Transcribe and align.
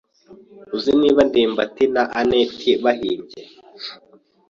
Uzi 0.75 0.91
niba 1.01 1.21
ndimbati 1.29 1.83
na 1.93 2.03
anet 2.19 2.59
bahimbye? 2.83 3.41